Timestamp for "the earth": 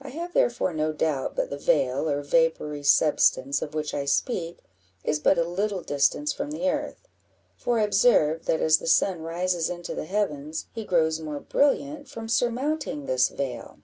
6.50-7.06